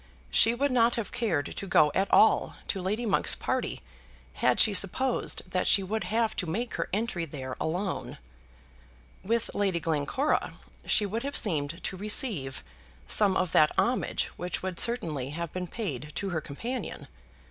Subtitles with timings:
[0.31, 3.81] She would not have cared to go at all to Lady Monk's party
[4.33, 8.17] had she supposed that she would have to make her entry there alone.
[9.23, 10.53] With Lady Glencora
[10.87, 12.63] she would have seemed to receive
[13.05, 17.07] some of that homage which would certainly have been paid to her companion.